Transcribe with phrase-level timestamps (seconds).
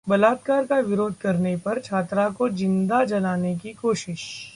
[0.07, 4.21] बलात्कार का विरोध करने पर छात्रा को ज़िंदा जलाने की कोशिश